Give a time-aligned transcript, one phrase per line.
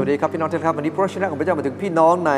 [0.00, 2.32] วัสดีครับพี่น้องทุกท่านครับวันนี้พระชนะของพระเจ้ามาถึงพี่น้องใน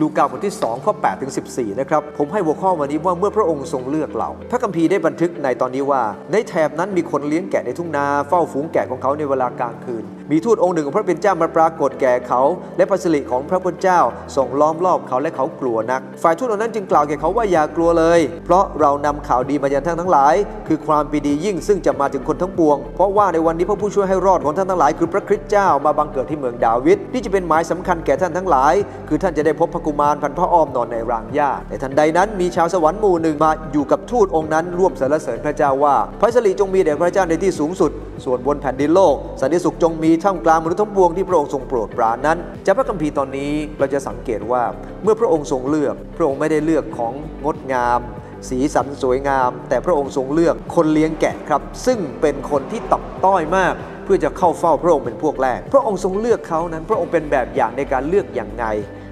[0.00, 6.02] ลูกาบทที่2ข้อ8ถึง14นะครับผมให้หัวข้อวันนี้ว่าเมื่อพระองค์ทรงเลือกเรา พระคัมภีร์ได้บันทึกในตอนนี้ว่า
[6.32, 12.42] ในแถบนั้นมีคนเลี้ยงแกะในทุ่งนาเฝ้าฝูงแกะของเขาในเวลากลางคืน มีทูตองค์หนึ่งของพระเป็นเจ้ามาปรากฏแก่เขา
[12.76, 14.00] และพระสิริของพระผู้เจ้า
[14.36, 20.34] ส่งล้อมรอบเขาและเขากลัวนัก ฝ่ายทูตองค์นั้นจึงกล่าวแก่เขาว่าอย่ากลัวเลย เพราะเรานำข่าวดีมายังท่านทั้งหลาย
[20.68, 28.74] คือความปีดียิ่งซึ่งจะมาถึงคนทั้งปวง เพราะว่าในวันนี้พระผู้ช่วยให้รอดของท่านทั้งหลาย คือพระคริสต์เจ้ามาบังเกิดที่เมืองดาวิดนี่จะเป็นหมายสำคัญแก่ท่านทั้งหลาย
[29.08, 37.90] คือท่านจะได้พบพระกุมารพันพระอ้อมนอนในรางหญ้าในทันใดนั้นมีชาวสวรรค์หมู่หนึ่งมาอยู่กับทูตองค์นั้นร่วมสรรเสริญพระเจ้าว่า พระสิริจงมีแด่พระเจ้าในที่สูงสุด
[38.24, 44.62] ส่วนบนแผ่นดินโลก สันติสุขจงมีท่ามกลางมนุษย์ทั้งปวงที่พระองค์ทรงโปรดปรานนั้นจากพระคัมภีร์ตอนนี้เราจะสังเกตว่า
[45.02, 47.12] เมื่อพระองค์ทรงเลือก พระองค์ไม่ได้เลือกของ
[47.44, 48.00] งดงาม
[48.48, 58.64] สีสันสวยงาม แต่พระองค์ทรงเลือกคนเลี้ยงแกะครับ ซึ่งเป็นคนที่ต่ำต้อยมาก เพื่อจะเข้าเฝ้าพระองค์เป็นพวกแรก พระองค์ทรงเลือกเขานั้น พระองค์เป็นแบบอย่างในการเลือกอย่างไง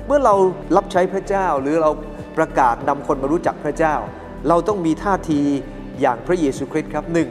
[0.06, 0.34] เมื่อเรา
[0.76, 1.90] รับใช้พระเจ้าหรือเรา
[2.38, 3.94] ประกาศนำคนมารู้จักพระเจ้า
[4.48, 5.40] เราต้องมีท่าที
[6.00, 7.30] อย่างพระเยซูคริสต์ครับหนึ่ง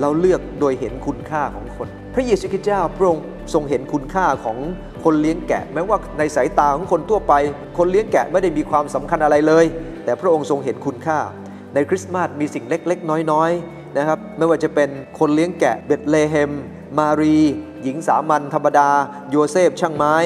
[0.00, 3.24] เราเลือกโดยเห็นคุณค่าของคน พระเยซูคริสต์เจ้าพระองค์
[3.54, 4.58] ทรงเห็นคุณค่าของ
[5.04, 7.32] คนเลี้ยงแกะ แม้ว่าในสายตาของคนทั่วไป
[7.78, 9.64] คนเลี้ยงแกะไม่ได้มีความสำคัญอะไรเลย
[10.04, 11.18] แต่พระองค์ทรงเห็นคุณค่า
[11.74, 16.50] ในคริสต์มาสมีสิ่งเล็กๆ น้อยๆนะครับไม่ว่าจะเป็นคนเลี้ยงแกะเบตเลเฮม
[16.98, 17.36] มารี
[17.82, 18.90] หญิงสามัญธรรมดา
[19.30, 20.16] โยเซฟช่างไม้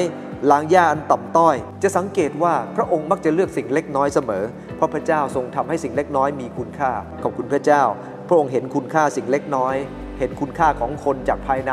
[0.50, 4.44] ล้างหญ้าอันต่ำต้อย จะสังเกตว่าพระองค์มักจะเลือกสิ่งเล็กน้อยเสมอ
[4.76, 6.90] เพราะพระเจ้าทรงทำให้สิ่งเล็กน้อยมีคุณค่า
[7.22, 7.82] ขอบคุณพระเจ้า
[8.28, 9.74] พระองค์เห็นคุณค่าสิ่งเล็กน้อย
[10.18, 11.72] เห็นคุณค่าของคนจากภายใน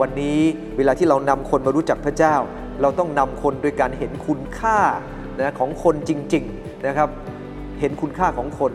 [0.00, 0.40] วันนี้
[0.76, 2.34] เวลาที่เรานำคนมารู้จักพระเจ้า
[2.80, 4.78] เราต้องนำคนโดยการเห็นคุณค่า
[5.40, 7.08] นะของคนจริงๆนะครับ
[7.80, 8.72] เห็นคุณค่าของคน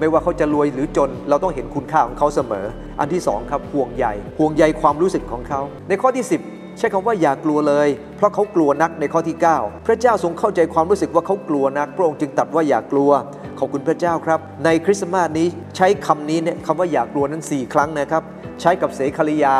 [0.00, 2.66] ไม่ว่าเขาจะรวยหรือจนเราต้องเห็นคุณค่าของเขาเสมอ
[3.00, 4.06] อันที่สองครับห่วงใย
[4.38, 13.10] ห่วงใยความรู้สึกของเขา ในข้อที่ 10 ใช้คำว่าอย่ากลัวเลย เพราะเขากลัวนักในข้อที่ 9 พระเจ้าทรงเข้าใจความรู้สึกว่าเขากลัวนัก พระองค์จึงตรัสว่าอย่ากลัว
[13.58, 15.46] ขอบคุณพระเจ้าครับ ในคริสต์มาสนี้
[15.76, 18.22] ใช้คำนี้เนี่ยคำว่าอย่ากลัวนั้น 4 ครั้งนะครับ
[18.60, 19.54] ใช้กับเศคาริยาห์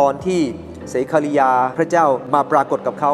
[0.00, 0.40] ตอนที่
[0.90, 3.12] เศคาริยาห์พระเจ้ามาปรากฏกับเขา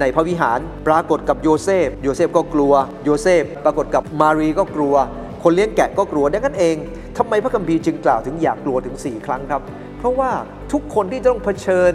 [0.00, 0.58] ในพระวิหาร
[0.88, 2.72] ปรากฏกับโยเซฟ โยเซฟก็กลัว
[3.04, 4.94] โยเซฟ ปรากฏกับมารีย์ก็กลัว
[5.46, 6.76] คนเลี้ยงแกะก็กลัวดังนั้นเอง
[7.18, 9.62] ทำไมพระคัมภีร์จึงกล่าวถึงอยากกลัวถึง 4 ครั้งครับ
[9.98, 10.30] เพราะว่า
[10.72, 11.92] ทุกคนที่ต้องเผชิญ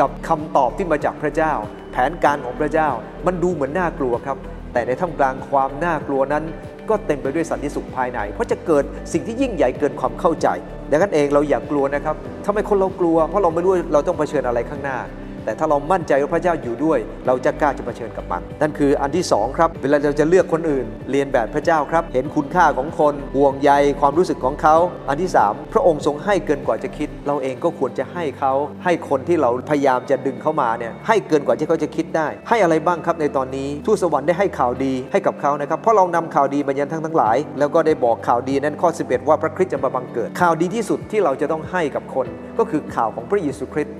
[0.00, 1.52] กับคำตอบที่มาจากพระเจ้า
[1.92, 2.88] แผนการของพระเจ้า
[3.26, 4.36] มันดูเหมือนน่ากลัวครับ
[4.72, 6.44] แต่ในท่ามกลางความน่ากลัวนั้น
[6.88, 10.48] ก็เต็มไปด้วยสันติสุขภายใน เพราะจะเกิดสิ่งที่ยิ่งใหญ่เกินความเข้าใจ
[10.90, 14.98] ดังนั้นเองเราอย่ากกลัวนะครับทำไมคนเรากลัว เพราะเราไม่รู้เราต้องเผชิญอะไรข้างหน้า
[15.44, 23.70] แต่ถ้าเรามั่นใจว่าพระเจ้าอยู่ด้วย เราจะกล้าจะเผชิญกับมัน นั่นคืออันที่สองครับ เวลาเราจะเลือกคนอื่น เรียนแบบพระเจ้าครับ เห็นคุณค่าของคนห่วงใย
[24.00, 24.76] ความรู้สึกของเขา
[25.08, 28.52] อันที่ 3 พระองค์ทรงให้เกินกว่าจะคิด เราเองก็ควรจะให้เขา
[28.84, 42.26] ให้คนที่เราพยายามจะดึงเข้ามาเนี่ยให้เกินกว่าที่เขาจะคิดได้ ให้อะไรบ้างครับในตอนนี้ทูตสวรรค์ได้ให้ข่าวดีให้กับเขานะครับเพราะเรานำข่าวดีมายันทั้งทั้งหลาย แล้วก็ได้บอกข่าวดีนั้นข้อ 11 ว่าพระคริสต์จะมาบังเกิดข่าวดีที่สุดที่เราจะต้องให้กับคน
[42.58, 43.94] ก็คือข่าวของพระเยซูคริสต์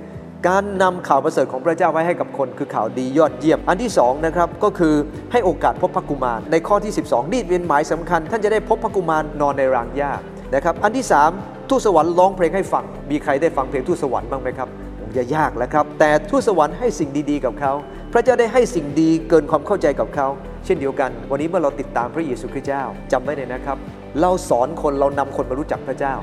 [0.47, 4.95] การนำข่าวประเสริฐของพระเจ้าไว้ให้กับคน คือข่าวดียอดเยี่ยม อันที่2นะครับก็คือ
[5.31, 10.11] ให้โอกาสพบพระกุมาร ในข้อที่ 12 นี่เป็นหมายสำคัญ ท่านจะได้พบพระกุมารนอนในรางหญ้า
[10.55, 11.05] นะครับอันที่
[11.37, 17.73] 3 ทูตสวรรค์ร้องเพลงให้ฟัง มีใครได้ฟังเพลงทูตสวรรค์บ้างไหมครับคงจะยากแล้วครับ แต่ทูตสวรรค์ให้สิ่งดีๆกับเขา
[18.13, 20.27] พระเจ้าได้ให้สิ่งดีเกินความเข้าใจกับเขา
[20.65, 23.77] เช่นเดียวกัน วันนี้เมื่อเราติดตามพระเยซูคริสต์เจ้าจำไว้เลยนะครับ
[24.21, 26.15] เราสอนคนเรานำคนมารู้จักพระเจ้า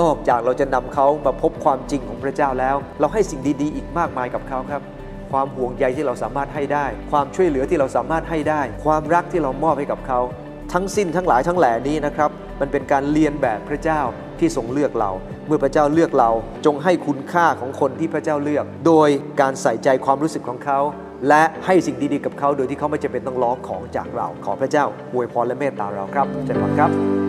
[0.00, 4.82] นอกจากเราจะนำเขามาพบความจริงของพระเจ้าแล้ว เราให้สิ่งดีๆ อีกมากมายกับเขาครับ
[5.32, 10.20] ความห่วงใยที่เราสามารถให้ได้ ความช่วยเหลือที่เราสามารถให้ได้ ความรักที่เรามอบให้กับเขา
[10.72, 12.30] ทั้งสิ้นทั้งหลายทั้งแหล่นี้นะครับ
[12.60, 14.00] มันเป็นการเรียนแบบพระเจ้า
[14.38, 15.10] ที่ทรงเลือกเรา
[15.46, 16.30] เมื่อพระเจ้าเลือกเรา
[16.66, 19.08] จงให้คุณค่าของคนที่พระเจ้าเลือก โดย
[19.40, 20.80] การใส่ใจความรู้สึกของเขา
[21.28, 27.23] และให้สิ่งดีๆกับเขา โดยที่เขาไม่จำเป็นต้องร้องของจากเรา ขอพระเจ้าอวยพรและเมตตาเราครับเจริญพรครับ